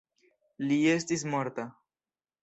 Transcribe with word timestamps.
Li 0.69 0.77
estis 0.93 1.25
morta. 1.33 1.67